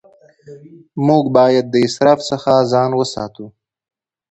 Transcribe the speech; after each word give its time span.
موږ 1.07 1.23
باید 1.37 1.65
د 1.69 1.75
اسراف 1.85 2.19
څخه 2.29 2.51
ځان 2.71 2.91
وساتو 2.99 3.45